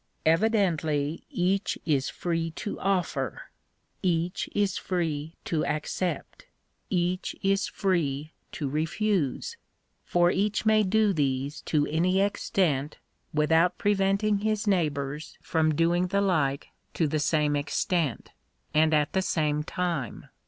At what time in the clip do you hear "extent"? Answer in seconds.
12.19-12.97, 17.55-18.31